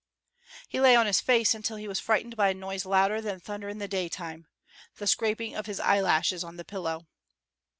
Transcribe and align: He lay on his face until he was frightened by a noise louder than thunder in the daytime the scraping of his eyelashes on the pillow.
He 0.67 0.79
lay 0.81 0.95
on 0.95 1.05
his 1.05 1.21
face 1.21 1.53
until 1.53 1.77
he 1.77 1.87
was 1.87 1.99
frightened 1.99 2.35
by 2.35 2.49
a 2.49 2.53
noise 2.55 2.87
louder 2.87 3.21
than 3.21 3.39
thunder 3.39 3.69
in 3.69 3.77
the 3.77 3.87
daytime 3.87 4.47
the 4.95 5.05
scraping 5.05 5.53
of 5.55 5.67
his 5.67 5.79
eyelashes 5.79 6.43
on 6.43 6.57
the 6.57 6.65
pillow. 6.65 7.05